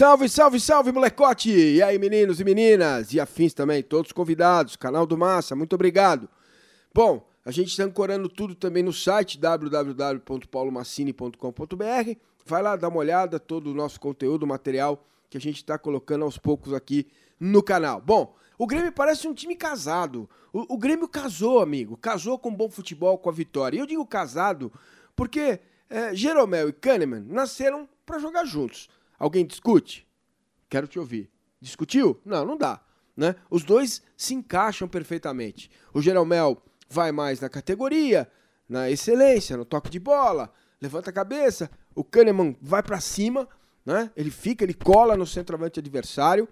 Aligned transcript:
Salve, 0.00 0.30
salve, 0.30 0.58
salve, 0.58 0.90
molecote! 0.92 1.50
E 1.50 1.82
aí, 1.82 1.98
meninos 1.98 2.40
e 2.40 2.44
meninas, 2.44 3.12
e 3.12 3.20
afins 3.20 3.52
também, 3.52 3.82
todos 3.82 4.12
convidados, 4.12 4.74
canal 4.74 5.04
do 5.04 5.14
Massa, 5.14 5.54
muito 5.54 5.74
obrigado. 5.74 6.26
Bom, 6.94 7.28
a 7.44 7.50
gente 7.50 7.68
está 7.68 7.84
ancorando 7.84 8.26
tudo 8.26 8.54
também 8.54 8.82
no 8.82 8.94
site 8.94 9.38
www.paulomassini.com.br. 9.38 12.18
Vai 12.46 12.62
lá 12.62 12.76
dar 12.76 12.88
uma 12.88 12.96
olhada, 12.96 13.38
todo 13.38 13.70
o 13.70 13.74
nosso 13.74 14.00
conteúdo, 14.00 14.46
material 14.46 15.04
que 15.28 15.36
a 15.36 15.40
gente 15.40 15.56
está 15.56 15.76
colocando 15.76 16.24
aos 16.24 16.38
poucos 16.38 16.72
aqui 16.72 17.06
no 17.38 17.62
canal. 17.62 18.00
Bom, 18.00 18.34
o 18.56 18.66
Grêmio 18.66 18.92
parece 18.92 19.28
um 19.28 19.34
time 19.34 19.54
casado. 19.54 20.26
O, 20.50 20.76
o 20.76 20.78
Grêmio 20.78 21.08
casou, 21.08 21.60
amigo, 21.60 21.98
casou 21.98 22.38
com 22.38 22.54
bom 22.54 22.70
futebol, 22.70 23.18
com 23.18 23.28
a 23.28 23.34
vitória. 23.34 23.76
E 23.76 23.80
eu 23.80 23.86
digo 23.86 24.06
casado 24.06 24.72
porque 25.14 25.60
é, 25.90 26.14
Jeromel 26.14 26.70
e 26.70 26.72
Kahneman 26.72 27.26
nasceram 27.28 27.86
para 28.06 28.18
jogar 28.18 28.46
juntos. 28.46 28.88
Alguém 29.20 29.44
discute? 29.44 30.08
Quero 30.66 30.88
te 30.88 30.98
ouvir. 30.98 31.30
Discutiu? 31.60 32.18
Não, 32.24 32.42
não 32.46 32.56
dá. 32.56 32.80
Né? 33.14 33.36
Os 33.50 33.62
dois 33.62 34.02
se 34.16 34.32
encaixam 34.32 34.88
perfeitamente. 34.88 35.70
O 35.92 36.00
Jeromel 36.00 36.62
vai 36.88 37.12
mais 37.12 37.38
na 37.38 37.50
categoria, 37.50 38.26
na 38.66 38.90
excelência, 38.90 39.58
no 39.58 39.66
toque 39.66 39.90
de 39.90 40.00
bola, 40.00 40.50
levanta 40.80 41.10
a 41.10 41.12
cabeça. 41.12 41.70
O 41.94 42.02
Kahneman 42.02 42.56
vai 42.62 42.82
para 42.82 42.98
cima, 42.98 43.46
né? 43.84 44.10
ele 44.16 44.30
fica, 44.30 44.64
ele 44.64 44.72
cola 44.72 45.18
no 45.18 45.26
centroavante 45.26 45.78
adversário. 45.78 46.48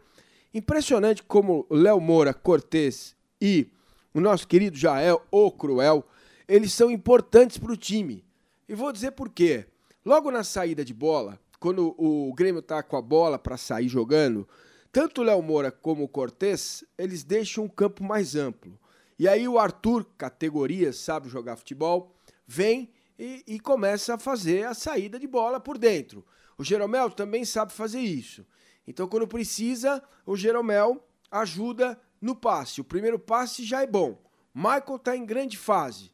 Impressionante 0.52 1.22
como 1.22 1.66
Léo 1.70 2.00
Moura, 2.00 2.34
Cortez 2.34 3.16
e 3.40 3.72
o 4.12 4.20
nosso 4.20 4.46
querido 4.46 4.76
Jael, 4.76 5.22
o 5.30 5.50
Cruel, 5.50 6.04
eles 6.46 6.74
são 6.74 6.90
importantes 6.90 7.56
para 7.56 7.72
o 7.72 7.76
time. 7.76 8.24
E 8.68 8.74
vou 8.74 8.92
dizer 8.92 9.12
por 9.12 9.30
quê. 9.30 9.66
Logo 10.04 10.30
na 10.30 10.44
saída 10.44 10.84
de 10.84 10.92
bola, 10.92 11.38
quando 11.58 11.94
o 11.98 12.32
Grêmio 12.34 12.60
está 12.60 12.82
com 12.82 12.96
a 12.96 13.02
bola 13.02 13.38
para 13.38 13.56
sair 13.56 13.88
jogando, 13.88 14.48
tanto 14.92 15.20
o 15.20 15.24
Léo 15.24 15.42
Moura 15.42 15.70
como 15.70 16.04
o 16.04 16.08
Cortez, 16.08 16.84
eles 16.96 17.22
deixam 17.22 17.64
o 17.64 17.70
campo 17.70 18.02
mais 18.02 18.36
amplo. 18.36 18.78
E 19.18 19.26
aí 19.26 19.48
o 19.48 19.58
Arthur, 19.58 20.06
categoria, 20.16 20.92
sabe 20.92 21.28
jogar 21.28 21.56
futebol, 21.56 22.14
vem 22.46 22.90
e, 23.18 23.42
e, 23.46 23.58
começa 23.58 24.14
a 24.14 24.18
fazer 24.18 24.64
a 24.64 24.74
saída 24.74 25.18
de 25.18 25.26
bola 25.26 25.58
por 25.58 25.76
dentro. 25.76 26.24
O 26.56 26.62
Jeromel 26.62 27.10
também 27.10 27.44
sabe 27.44 27.72
fazer 27.72 28.00
isso. 28.00 28.46
Então, 28.86 29.08
quando 29.08 29.26
precisa, 29.26 30.02
o 30.24 30.36
Jeromel 30.36 31.04
ajuda 31.30 32.00
no 32.20 32.34
passe. 32.34 32.80
O 32.80 32.84
primeiro 32.84 33.18
passe 33.18 33.64
já 33.64 33.82
é 33.82 33.86
bom. 33.86 34.22
Michael 34.54 34.96
está 34.96 35.16
em 35.16 35.26
grande 35.26 35.56
fase. 35.56 36.12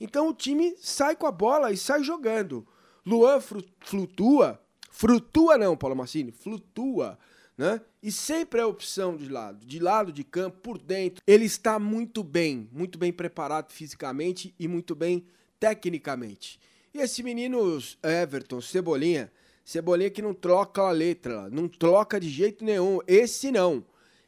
Então 0.00 0.28
o 0.28 0.34
time 0.34 0.74
sai 0.78 1.14
com 1.16 1.26
a 1.26 1.32
bola 1.32 1.72
e 1.72 1.76
sai 1.76 2.02
jogando. 2.02 2.66
Luan 3.06 3.40
flutua 3.80 4.60
Flutua 4.96 5.58
não, 5.58 5.76
Paulo 5.76 5.96
Massini, 5.96 6.30
flutua, 6.30 7.18
né? 7.58 7.80
E 8.00 8.12
sempre 8.12 8.60
é 8.60 8.64
opção 8.64 9.16
de 9.16 9.28
lado, 9.28 9.66
de 9.66 9.80
lado 9.80 10.12
de 10.12 10.22
campo, 10.22 10.58
por 10.58 10.78
dentro. 10.78 11.20
Ele 11.26 11.44
está 11.44 11.80
muito 11.80 12.22
bem, 12.22 12.68
muito 12.70 12.96
bem 12.96 13.12
preparado 13.12 13.72
fisicamente 13.72 14.54
e 14.56 14.68
muito 14.68 14.94
bem 14.94 15.26
tecnicamente. 15.58 16.60
E 16.94 16.98
esse 17.00 17.24
menino 17.24 17.76
Everton, 18.04 18.60
Cebolinha, 18.60 19.32
Cebolinha 19.64 20.10
que 20.10 20.22
não 20.22 20.32
troca 20.32 20.82
a 20.82 20.92
letra, 20.92 21.50
não 21.50 21.66
troca 21.66 22.20
de 22.20 22.28
jeito 22.28 22.64
nenhum. 22.64 23.00
Esse 23.04 23.50
não. 23.50 23.84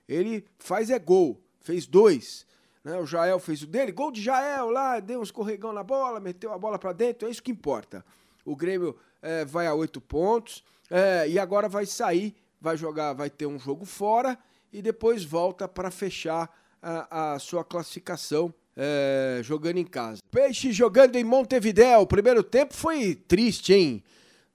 Ele 0.09 0.45
faz 0.59 0.91
é 0.91 0.99
gol, 0.99 1.41
fez 1.61 1.87
dois. 1.87 2.45
Né? 2.83 2.99
O 2.99 3.07
Jael 3.07 3.39
fez 3.39 3.63
o 3.63 3.69
dele, 3.69 3.93
gol 3.93 4.11
de 4.11 4.21
Jael 4.21 4.69
lá, 4.71 4.99
deu 4.99 5.21
um 5.21 5.23
escorregão 5.23 5.73
na 5.73 5.85
bola, 5.85 6.19
meteu 6.19 6.53
a 6.53 6.59
bola 6.59 6.77
para 6.77 6.93
dentro, 6.93 7.29
é 7.29 7.31
isso 7.31 7.43
que 7.43 7.53
importa. 7.53 8.05
O 8.47 8.57
Grêmio 8.57 8.97
é, 9.21 9.45
vai 9.45 9.67
a 9.67 9.75
oito 9.75 10.01
pontos 10.01 10.65
é, 10.89 11.29
e 11.29 11.39
agora 11.39 11.69
vai 11.69 11.85
sair, 11.85 12.35
vai 12.61 12.77
jogar, 12.77 13.13
vai 13.13 13.29
ter 13.29 13.47
um 13.47 13.59
jogo 13.59 13.85
fora 13.85 14.39
e 14.73 14.81
depois 14.81 15.25
volta 15.25 15.69
para 15.69 15.91
fechar 15.91 16.49
a, 16.81 17.35
a, 17.35 17.39
sua 17.39 17.65
classificação 17.65 18.55
é, 18.77 19.41
jogando 19.43 19.79
em 19.79 19.85
casa. 19.85 20.23
Peixe 20.31 20.71
jogando 20.73 21.17
em 21.17 21.25
Montevidéu. 21.25 22.03
O 22.03 22.07
primeiro 22.07 22.43
tempo 22.43 22.73
foi 22.73 23.15
triste, 23.15 23.73
hein? 23.73 24.05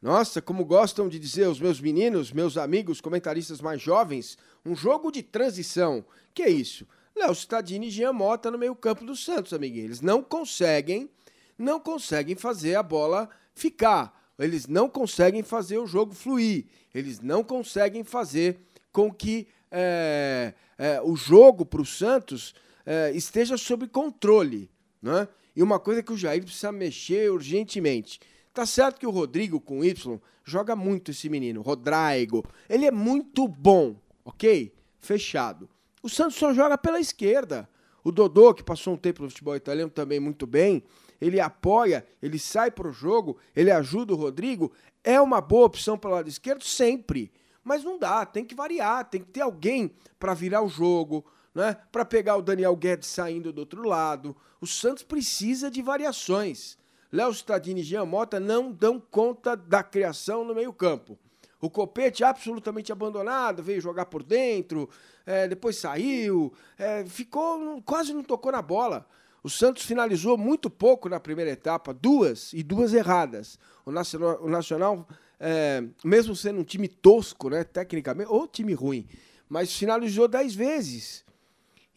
Nossa, 0.02 0.42
como 0.42 0.66
gostam 0.66 1.08
de 1.08 1.20
dizer 1.20 1.48
os 1.48 1.60
meus 1.60 1.80
meninos, 1.80 2.32
meus 2.32 2.58
amigos, 2.58 3.02
comentaristas 3.02 3.62
mais 3.62 3.82
jovens, 3.82 4.38
um 4.66 4.76
jogo 4.76 5.12
de 5.12 5.22
transição. 5.22 6.04
Que 6.34 6.44
é 6.44 6.50
isso? 6.50 6.88
Léo 7.16 7.36
Cittadini 7.36 7.88
e 7.88 7.92
Jean 7.92 8.14
Mota 8.14 8.50
no 8.50 8.58
meio 8.58 8.76
campo 8.76 9.06
do 9.06 9.16
Santos, 9.16 9.54
amiguinho. 9.54 9.86
Eles 9.86 10.02
não 10.02 10.24
conseguem, 10.24 11.10
não 11.62 11.80
conseguem 11.80 12.36
fazer 12.36 12.76
a 12.76 12.84
bola 12.84 13.30
ficar. 13.54 14.20
Eles 14.38 14.68
não 14.68 14.90
conseguem 14.90 15.44
fazer 15.44 15.78
o 15.78 15.86
jogo 15.86 16.14
fluir. 16.14 16.66
Eles 16.94 17.20
não 17.20 17.44
conseguem 17.44 18.04
fazer 18.04 18.60
com 18.92 19.12
que 19.12 19.48
é, 19.70 20.54
é, 20.78 21.02
o 21.02 21.16
jogo 21.16 21.66
para 21.66 21.82
o 21.82 21.86
Santos 21.86 22.54
é, 22.86 23.12
esteja 23.12 23.58
sob 23.58 23.88
controle. 23.88 24.70
Né? 25.02 25.28
E 25.56 25.64
uma 25.64 25.80
coisa 25.80 26.02
que 26.04 26.12
o 26.12 26.18
Jair 26.18 26.44
precisa 26.44 26.72
mexer 26.72 27.32
urgentemente. 27.32 28.20
Tá 28.54 28.66
certo 28.66 29.00
que 29.00 29.08
o 29.08 29.12
Rodrigo 29.12 29.62
com 29.62 29.84
Y 29.84 30.20
joga 30.44 30.76
muito 30.76 31.12
esse 31.12 31.30
menino, 31.30 31.62
Rodrigo. 31.62 32.44
Ele 32.70 32.86
é 32.86 32.92
muito 32.92 33.48
bom, 33.48 33.96
ok? 34.26 34.74
Fechado. 35.00 35.70
O 36.04 36.10
Santos 36.10 36.36
só 36.36 36.54
joga 36.54 36.78
pela 36.78 37.00
esquerda. 37.00 37.70
O 38.04 38.12
Dodô, 38.12 38.54
que 38.54 38.64
passou 38.64 38.94
um 38.94 38.98
tempo 38.98 39.22
no 39.24 39.30
futebol 39.30 39.56
italiano 39.56 39.92
também 39.92 40.20
muito 40.20 40.48
bem, 40.48 40.84
ele 41.22 41.40
apoia, 41.40 42.06
ele 42.22 42.40
sai 42.40 42.72
para 42.72 42.88
o 42.88 42.92
jogo, 42.92 43.38
ele 43.56 43.70
ajuda 43.70 44.14
o 44.14 44.18
Rodrigo, 44.18 44.72
é 45.04 45.22
uma 45.22 45.40
boa 45.40 45.68
opção 45.68 45.98
para 45.98 46.10
o 46.10 46.14
lado 46.14 46.28
esquerdo 46.28 46.64
sempre. 46.64 47.32
Mas 47.64 47.84
não 47.84 48.00
dá, 48.00 48.26
tem 48.26 48.44
que 48.44 48.56
variar, 48.56 49.08
tem 49.08 49.22
que 49.22 49.30
ter 49.30 49.42
alguém 49.42 49.94
para 50.20 50.34
virar 50.34 50.64
o 50.64 50.68
jogo, 50.68 51.24
né? 51.54 51.78
para 51.92 52.04
pegar 52.04 52.36
o 52.36 52.42
Daniel 52.42 52.76
Guedes 52.76 53.08
saindo 53.08 53.54
do 53.54 53.60
outro 53.60 53.88
lado. 53.88 54.36
O 54.60 54.66
Santos 54.66 55.04
precisa 55.04 55.70
de 55.70 55.82
variações. 55.82 56.78
Léo 57.12 57.32
Stadini 57.32 57.82
e 57.82 57.84
Jean 57.84 58.06
Mota 58.06 58.40
não 58.40 58.72
dão 58.72 59.00
conta 59.00 59.56
da 59.56 59.84
criação 59.84 60.44
no 60.44 60.56
meio-campo. 60.56 61.20
O 61.60 61.70
Copete 61.70 62.24
absolutamente 62.24 62.92
abandonado, 62.92 63.62
veio 63.62 63.80
jogar 63.80 64.06
por 64.06 64.24
dentro, 64.24 64.90
é, 65.26 65.48
depois 65.48 65.78
saiu, 65.78 66.52
é, 66.78 67.06
ficou, 67.06 67.82
quase 67.84 68.14
não 68.14 68.24
tocou 68.24 68.52
na 68.52 68.62
bola. 68.62 69.08
O 69.44 69.50
Santos 69.50 69.84
finalizou 69.84 70.38
muito 70.38 70.70
pouco 70.70 71.10
na 71.10 71.20
primeira 71.20 71.52
etapa, 71.52 71.94
duas 71.94 72.54
e 72.54 72.62
duas 72.62 72.94
erradas. 72.94 73.58
O 73.86 73.92
Nacional, 73.92 74.40
o 74.42 74.50
Nacional 74.50 75.08
é, 75.42 75.84
mesmo 76.04 76.36
sendo 76.36 76.60
um 76.60 76.64
time 76.64 76.88
tosco, 76.88 77.50
né, 77.50 77.64
tecnicamente, 77.64 78.30
ou 78.32 78.48
time 78.48 78.74
ruim, 78.74 79.08
mas 79.50 79.76
finalizou 79.76 80.28
dez 80.28 80.54
vezes. 80.54 81.26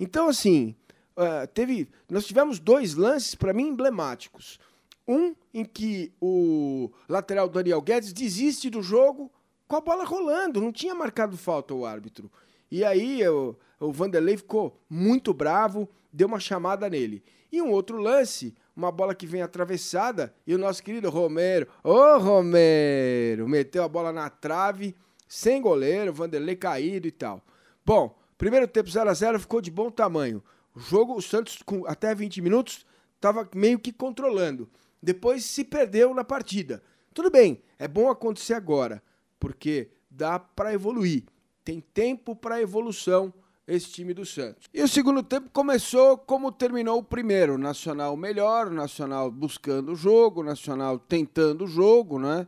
Então, 0.01 0.29
assim, 0.29 0.75
uh, 1.17 1.47
teve, 1.53 1.89
nós 2.09 2.27
tivemos 2.27 2.59
dois 2.59 2.95
lances, 2.95 3.35
para 3.35 3.53
mim, 3.53 3.69
emblemáticos. 3.69 4.59
Um 5.07 5.35
em 5.53 5.65
que 5.65 6.11
o 6.19 6.91
lateral 7.07 7.47
Daniel 7.47 7.83
Guedes 7.83 8.15
desiste 8.15 8.71
do 8.71 8.83
jogo 8.83 9.31
com 9.69 9.77
a 9.77 9.81
bola 9.81 10.05
rolando, 10.05 10.61
não 10.61 10.73
tinha 10.73 10.95
marcado 10.95 11.37
falta 11.37 11.75
o 11.75 11.85
árbitro. 11.85 12.33
E 12.71 12.85
aí 12.85 13.27
o, 13.29 13.57
Vanderlei 13.81 14.37
ficou 14.37 14.81
muito 14.89 15.33
bravo, 15.33 15.89
deu 16.13 16.27
uma 16.27 16.41
chamada 16.41 16.89
nele. 16.89 17.23
E 17.53 17.63
um 17.63 17.71
outro 17.71 17.99
lance, 17.99 18.55
uma 18.75 18.91
bola 18.91 19.15
que 19.15 19.27
vem 19.27 19.43
atravessada, 19.43 20.35
e 20.47 20.55
o 20.55 20.59
nosso 20.59 20.83
querido 20.83 21.09
Romero, 21.11 21.69
ô 21.83 22.19
Romero, 22.19 23.49
meteu 23.49 23.85
a 23.85 23.89
bola 23.89 24.13
na 24.13 24.29
trave, 24.29 24.95
sem 25.29 25.61
goleiro, 25.61 26.13
Vanderlei 26.13 26.57
caído 26.57 27.07
e 27.07 27.13
tal. 27.13 27.43
Bom, 27.85 28.17
primeiro 28.37 28.67
tempo 28.67 28.91
0 28.91 29.11
a 29.11 29.15
0 29.15 29.41
ficou 29.41 29.61
de 29.61 29.71
bom 29.71 29.91
tamanho. 29.91 30.43
O 30.75 30.81
jogo, 30.81 31.15
o 31.15 31.23
Santos, 31.23 31.61
com 31.65 31.87
até 31.87 32.15
20 32.15 32.41
minutos, 32.41 32.85
estava 33.15 33.49
meio 33.55 33.79
que 33.79 33.93
controlando. 33.93 34.69
Depois 35.03 35.45
se 35.45 35.63
perdeu 35.65 36.13
na 36.15 36.25
partida. 36.25 36.83
Tudo 37.13 37.31
bem, 37.31 37.63
é 37.79 37.87
bom 37.87 38.11
acontecer 38.11 38.55
agora, 38.55 39.03
porque 39.39 39.91
dá 40.11 40.39
para 40.39 40.73
evoluir. 40.73 41.25
Tem 41.65 41.81
tempo 41.81 42.37
para 42.37 42.61
evolução 42.61 43.33
esse 43.67 43.91
time 43.91 44.13
do 44.13 44.27
Santos. 44.27 44.69
E 44.73 44.83
o 44.83 44.89
segundo 44.89 45.23
tempo 45.23 45.49
começou 45.51 46.19
como 46.19 46.53
terminou 46.53 46.99
o 46.99 47.03
primeiro, 47.03 47.57
Nacional 47.57 48.17
melhor, 48.17 48.71
Nacional 48.71 49.31
buscando 49.31 49.93
o 49.93 49.97
jogo, 49.97 50.43
Nacional 50.43 50.99
tentando 50.99 51.65
o 51.65 51.67
jogo, 51.67 52.19
né? 52.19 52.47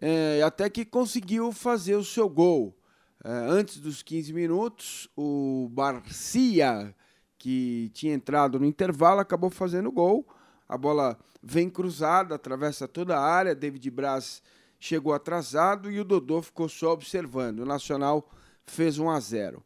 É, 0.00 0.40
até 0.42 0.70
que 0.70 0.84
conseguiu 0.84 1.52
fazer 1.52 1.94
o 1.96 2.04
seu 2.04 2.28
gol. 2.28 2.74
É, 3.22 3.30
antes 3.30 3.78
dos 3.78 4.02
15 4.02 4.32
minutos, 4.32 5.08
o 5.14 5.68
Barcia, 5.70 6.94
que 7.36 7.90
tinha 7.92 8.14
entrado 8.14 8.58
no 8.58 8.64
intervalo, 8.64 9.20
acabou 9.20 9.50
fazendo 9.50 9.90
o 9.90 9.92
gol. 9.92 10.26
A 10.66 10.78
bola 10.78 11.18
vem 11.42 11.68
cruzada, 11.68 12.36
atravessa 12.36 12.88
toda 12.88 13.18
a 13.18 13.20
área. 13.20 13.54
David 13.54 13.90
Braz 13.90 14.42
chegou 14.80 15.12
atrasado 15.12 15.90
e 15.90 16.00
o 16.00 16.04
Dodô 16.04 16.40
ficou 16.40 16.68
só 16.68 16.92
observando. 16.92 17.60
O 17.60 17.66
Nacional 17.66 18.28
fez 18.64 18.98
1 18.98 19.10
a 19.10 19.20
0. 19.20 19.62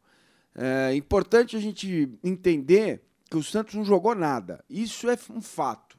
É 0.53 0.93
importante 0.93 1.55
a 1.55 1.59
gente 1.59 2.11
entender 2.23 3.01
que 3.29 3.37
o 3.37 3.43
Santos 3.43 3.73
não 3.75 3.85
jogou 3.85 4.13
nada. 4.13 4.63
Isso 4.69 5.09
é 5.09 5.17
um 5.31 5.41
fato. 5.41 5.97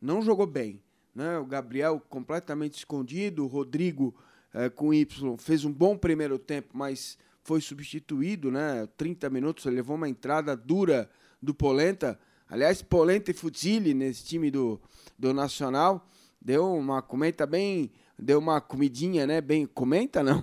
Não 0.00 0.22
jogou 0.22 0.46
bem. 0.46 0.82
Né? 1.14 1.38
O 1.38 1.46
Gabriel 1.46 2.00
completamente 2.08 2.78
escondido, 2.78 3.44
o 3.44 3.48
Rodrigo 3.48 4.14
é, 4.52 4.68
com 4.68 4.92
Y, 4.92 5.36
fez 5.38 5.64
um 5.64 5.72
bom 5.72 5.96
primeiro 5.96 6.38
tempo, 6.38 6.68
mas 6.72 7.18
foi 7.42 7.60
substituído, 7.60 8.50
né? 8.50 8.86
30 8.96 9.30
minutos, 9.30 9.64
levou 9.64 9.96
uma 9.96 10.08
entrada 10.08 10.56
dura 10.56 11.10
do 11.42 11.54
Polenta. 11.54 12.18
Aliás, 12.48 12.82
Polenta 12.82 13.30
e 13.30 13.34
Fuzzili 13.34 13.94
nesse 13.94 14.24
time 14.24 14.50
do, 14.50 14.80
do 15.18 15.32
Nacional 15.32 16.06
deu 16.40 16.72
uma 16.74 17.02
comenta 17.02 17.46
bem, 17.46 17.92
deu 18.20 18.38
uma 18.38 18.60
comidinha, 18.60 19.26
né? 19.26 19.40
Bem, 19.40 19.66
comenta 19.66 20.22
não, 20.24 20.40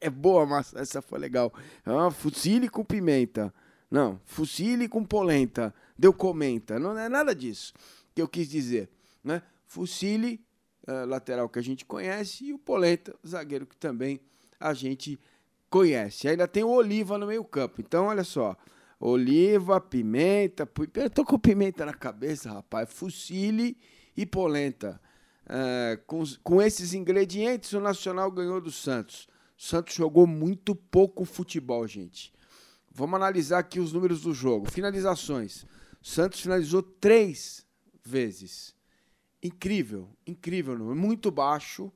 é 0.00 0.08
boa, 0.08 0.46
mas 0.46 0.74
essa 0.74 1.02
foi 1.02 1.18
legal. 1.18 1.52
É 1.84 1.90
uma 1.90 2.10
fusilli 2.10 2.68
com 2.68 2.84
pimenta. 2.84 3.52
Não, 3.90 4.20
fusilli 4.24 4.88
com 4.88 5.04
polenta. 5.04 5.74
Deu 5.98 6.12
comenta. 6.12 6.78
Não 6.78 6.96
é 6.98 7.08
nada 7.08 7.34
disso 7.34 7.74
que 8.14 8.22
eu 8.22 8.28
quis 8.28 8.48
dizer, 8.48 8.88
né? 9.22 9.42
Fusilli, 9.66 10.44
uh, 10.88 11.06
lateral 11.06 11.48
que 11.48 11.58
a 11.58 11.62
gente 11.62 11.84
conhece, 11.84 12.46
e 12.46 12.52
o 12.52 12.58
polenta, 12.58 13.14
zagueiro 13.26 13.66
que 13.66 13.76
também 13.76 14.20
a 14.58 14.74
gente 14.74 15.18
conhece. 15.68 16.28
Ainda 16.28 16.48
tem 16.48 16.64
o 16.64 16.70
Oliva 16.70 17.16
no 17.16 17.26
meio 17.26 17.44
campo. 17.44 17.80
Então, 17.80 18.06
olha 18.06 18.24
só. 18.24 18.56
Oliva, 18.98 19.80
pimenta, 19.80 20.68
eu 20.94 21.08
tô 21.08 21.24
com 21.24 21.38
pimenta 21.38 21.86
na 21.86 21.94
cabeça, 21.94 22.52
rapaz. 22.52 22.92
Fusilli 22.92 23.76
e 24.16 24.26
polenta. 24.26 25.00
É, 25.52 25.98
com, 26.06 26.22
com 26.44 26.62
esses 26.62 26.94
ingredientes, 26.94 27.72
o 27.72 27.80
Nacional 27.80 28.30
ganhou 28.30 28.60
do 28.60 28.70
Santos. 28.70 29.28
O 29.58 29.62
Santos 29.62 29.94
jogou 29.94 30.24
muito 30.24 30.76
pouco 30.76 31.24
futebol, 31.24 31.88
gente. 31.88 32.32
Vamos 32.88 33.16
analisar 33.16 33.58
aqui 33.58 33.80
os 33.80 33.92
números 33.92 34.22
do 34.22 34.32
jogo. 34.32 34.70
Finalizações. 34.70 35.64
O 36.00 36.06
Santos 36.06 36.40
finalizou 36.40 36.84
três 36.84 37.66
vezes. 38.04 38.76
Incrível, 39.42 40.08
incrível. 40.24 40.78
Muito 40.94 41.32
baixo 41.32 41.92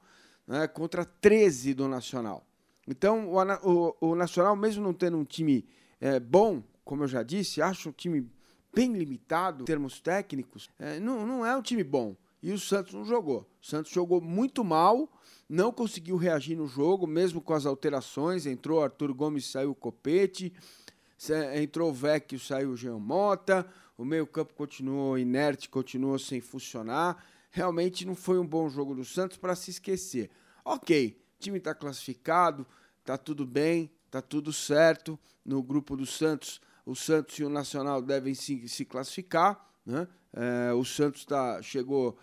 né, 0.49 0.67
contra 0.67 1.05
13 1.05 1.75
do 1.75 1.87
Nacional. 1.87 2.45
Então, 2.89 3.31
o, 3.31 3.39
o, 3.39 3.97
o, 4.01 4.15
Nacional, 4.17 4.57
mesmo 4.57 4.83
não 4.83 4.93
tendo 4.93 5.17
um 5.17 5.25
time 5.25 5.65
é, 6.01 6.19
bom, 6.19 6.61
como 6.85 7.05
eu 7.05 7.09
já 7.09 7.23
disse, 7.23 7.63
acho 7.63 7.89
um 7.89 7.93
time 7.93 8.29
bem 8.75 8.93
limitado 8.93 9.63
em 9.63 9.65
termos 9.65 10.01
técnicos, 10.01 10.69
é, 10.77 10.99
não, 10.99 11.25
não 11.25 11.47
é 11.47 11.57
um 11.57 11.63
time 11.63 11.85
bom. 11.85 12.17
E 12.45 12.53
o 12.53 12.59
Santos 12.59 12.93
não 12.93 13.07
jogou. 13.07 13.49
O 13.59 13.67
Santos 13.67 13.91
jogou 13.91 14.21
muito 14.21 14.63
mal, 14.63 15.11
não 15.49 15.73
conseguiu 15.73 16.19
reagir 16.19 16.55
no 16.55 16.67
jogo, 16.67 17.07
mesmo 17.07 17.41
com 17.41 17.55
as 17.55 17.65
alterações. 17.65 18.45
Entrou 18.45 18.85
Arthur 18.85 19.15
Gomes, 19.15 19.47
saiu 19.47 19.71
o 19.71 19.75
Copete, 19.75 20.53
entrou 21.55 21.89
o 21.89 21.95
Vecchio, 21.95 22.39
saiu 22.39 22.73
o 22.73 22.77
Jean 22.77 22.99
Mota. 22.99 23.67
O 23.97 24.05
meio-campo 24.05 24.53
continuou 24.53 25.19
inerte, 25.19 25.71
continuou 25.71 26.19
sem 26.19 26.39
funcionar. 26.39 27.25
Realmente 27.51 28.05
não 28.05 28.15
foi 28.15 28.39
um 28.39 28.47
bom 28.47 28.69
jogo 28.69 28.95
do 28.95 29.07
Santos 29.07 29.39
para 29.39 29.57
se 29.57 29.71
esquecer. 29.71 30.29
Ok, 30.63 31.19
o 31.39 31.43
time 31.43 31.57
está 31.57 31.75
classificado, 31.75 32.67
está 33.01 33.17
tudo 33.17 33.47
bem, 33.47 33.91
está 34.05 34.21
tudo 34.21 34.53
certo. 34.53 35.19
No 35.43 35.63
grupo 35.63 35.97
do 35.97 36.05
Santos, 36.05 36.61
o 36.85 36.95
Santos 36.95 37.39
e 37.39 37.45
o 37.45 37.49
Nacional 37.49 38.03
devem 38.03 38.35
se, 38.35 38.69
se 38.69 38.85
classificar. 38.85 39.67
Né? 39.87 40.07
É, 40.35 40.73
o 40.75 40.85
Santos 40.85 41.25
tá, 41.25 41.63
chegou 41.63 42.19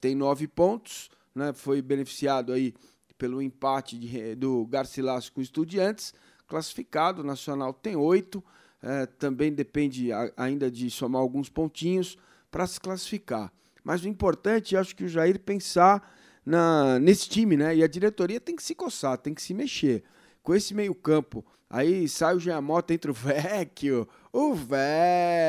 tem 0.00 0.14
nove 0.14 0.46
pontos, 0.46 1.10
né? 1.34 1.52
foi 1.52 1.82
beneficiado 1.82 2.52
aí 2.52 2.74
pelo 3.16 3.42
empate 3.42 3.98
de, 3.98 4.34
do 4.34 4.64
Garcilaso 4.66 5.32
com 5.32 5.40
o 5.40 5.42
Estudiantes, 5.42 6.14
classificado, 6.46 7.24
Nacional 7.24 7.72
tem 7.72 7.96
oito, 7.96 8.42
é, 8.82 9.06
também 9.06 9.52
depende 9.52 10.12
a, 10.12 10.32
ainda 10.36 10.70
de 10.70 10.90
somar 10.90 11.20
alguns 11.20 11.48
pontinhos 11.48 12.16
para 12.50 12.66
se 12.66 12.80
classificar. 12.80 13.52
Mas 13.82 14.02
o 14.04 14.08
importante, 14.08 14.76
acho 14.76 14.94
que 14.94 15.04
o 15.04 15.08
Jair 15.08 15.40
pensar 15.40 16.14
na, 16.44 16.98
nesse 16.98 17.28
time, 17.28 17.56
né? 17.56 17.76
E 17.76 17.82
a 17.82 17.88
diretoria 17.88 18.40
tem 18.40 18.56
que 18.56 18.62
se 18.62 18.74
coçar, 18.74 19.18
tem 19.18 19.34
que 19.34 19.42
se 19.42 19.52
mexer. 19.52 20.04
Com 20.42 20.54
esse 20.54 20.72
meio-campo, 20.74 21.44
aí 21.68 22.08
sai 22.08 22.34
o 22.34 22.40
Giamota 22.40 22.94
entre 22.94 23.10
o 23.10 23.14
Vecchio, 23.14 24.08
o 24.32 24.54
Vecchio. 24.54 25.42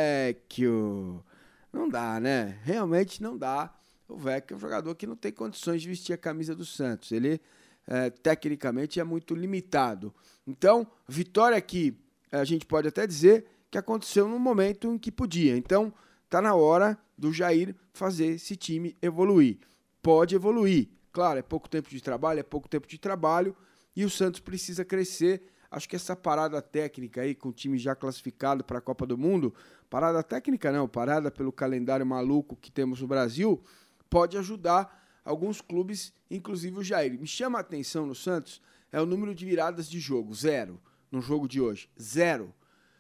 Não 1.71 1.87
dá, 1.87 2.19
né? 2.19 2.59
Realmente 2.63 3.21
não 3.21 3.37
dá 3.37 3.73
o 4.09 4.17
Vec 4.17 4.51
é 4.51 4.55
um 4.55 4.59
jogador 4.59 4.93
que 4.95 5.07
não 5.07 5.15
tem 5.15 5.31
condições 5.31 5.81
de 5.81 5.87
vestir 5.87 6.13
a 6.13 6.17
camisa 6.17 6.55
do 6.55 6.65
Santos. 6.65 7.11
Ele, 7.11 7.39
é, 7.87 8.09
tecnicamente, 8.09 8.99
é 8.99 9.03
muito 9.03 9.35
limitado. 9.35 10.13
Então, 10.45 10.85
vitória 11.07 11.57
aqui, 11.57 11.95
a 12.31 12.43
gente 12.43 12.65
pode 12.65 12.87
até 12.87 13.05
dizer 13.05 13.45
que 13.69 13.77
aconteceu 13.77 14.27
no 14.27 14.39
momento 14.39 14.91
em 14.91 14.97
que 14.97 15.11
podia. 15.11 15.55
Então, 15.55 15.93
tá 16.29 16.41
na 16.41 16.55
hora 16.55 16.97
do 17.17 17.31
Jair 17.31 17.75
fazer 17.93 18.25
esse 18.27 18.55
time 18.55 18.97
evoluir. 19.01 19.59
Pode 20.01 20.35
evoluir. 20.35 20.89
Claro, 21.11 21.39
é 21.39 21.43
pouco 21.43 21.69
tempo 21.69 21.89
de 21.89 22.01
trabalho, 22.01 22.39
é 22.39 22.43
pouco 22.43 22.67
tempo 22.67 22.87
de 22.87 22.97
trabalho 22.97 23.55
e 23.95 24.05
o 24.05 24.09
Santos 24.09 24.39
precisa 24.39 24.83
crescer. 24.85 25.43
Acho 25.69 25.87
que 25.87 25.95
essa 25.95 26.15
parada 26.15 26.61
técnica 26.61 27.21
aí, 27.21 27.35
com 27.35 27.49
o 27.49 27.53
time 27.53 27.77
já 27.77 27.95
classificado 27.95 28.63
para 28.63 28.79
a 28.79 28.81
Copa 28.81 29.05
do 29.05 29.17
Mundo, 29.17 29.53
parada 29.89 30.23
técnica 30.23 30.71
não, 30.71 30.87
parada 30.87 31.29
pelo 31.29 31.51
calendário 31.51 32.05
maluco 32.05 32.55
que 32.55 32.71
temos 32.71 33.01
no 33.01 33.07
Brasil, 33.07 33.61
pode 34.09 34.37
ajudar 34.37 35.21
alguns 35.23 35.61
clubes, 35.61 36.13
inclusive 36.29 36.79
o 36.79 36.83
Jair. 36.83 37.19
Me 37.19 37.27
chama 37.27 37.59
a 37.59 37.61
atenção 37.61 38.05
no 38.05 38.15
Santos 38.15 38.61
é 38.91 38.99
o 38.99 39.05
número 39.05 39.35
de 39.35 39.45
viradas 39.45 39.89
de 39.89 39.99
jogo, 39.99 40.33
zero, 40.33 40.81
no 41.11 41.21
jogo 41.21 41.47
de 41.47 41.61
hoje, 41.61 41.89
zero. 42.01 42.53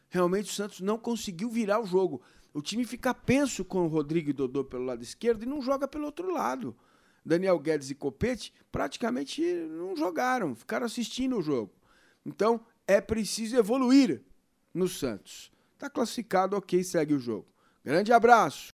Realmente 0.09 0.49
o 0.49 0.53
Santos 0.53 0.81
não 0.81 0.97
conseguiu 0.97 1.49
virar 1.49 1.79
o 1.79 1.85
jogo. 1.85 2.21
O 2.53 2.61
time 2.61 2.85
fica 2.85 3.13
penso 3.13 3.63
com 3.63 3.85
o 3.85 3.87
Rodrigo 3.87 4.29
e 4.29 4.33
Dodô 4.33 4.63
pelo 4.63 4.85
lado 4.85 5.03
esquerdo 5.03 5.43
e 5.43 5.47
não 5.47 5.61
joga 5.61 5.87
pelo 5.87 6.05
outro 6.05 6.31
lado. 6.31 6.75
Daniel 7.25 7.59
Guedes 7.59 7.89
e 7.89 7.95
Copete 7.95 8.53
praticamente 8.71 9.41
não 9.43 9.95
jogaram, 9.95 10.55
ficaram 10.55 10.85
assistindo 10.85 11.37
o 11.37 11.41
jogo. 11.41 11.71
Então 12.25 12.65
é 12.87 12.99
preciso 12.99 13.55
evoluir 13.55 14.21
no 14.73 14.87
Santos. 14.87 15.51
Está 15.73 15.89
classificado, 15.89 16.55
ok, 16.55 16.83
segue 16.83 17.13
o 17.13 17.19
jogo. 17.19 17.47
Grande 17.83 18.11
abraço! 18.11 18.67